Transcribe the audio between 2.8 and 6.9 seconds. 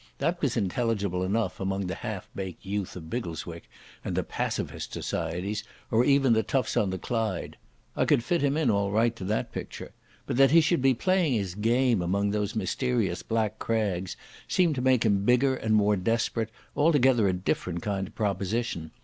of Biggleswick, and the pacifist societies, or even the toughs on